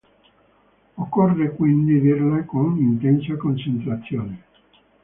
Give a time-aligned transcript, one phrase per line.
[0.97, 4.43] Occorre quindi dirla con intensa concentrazione.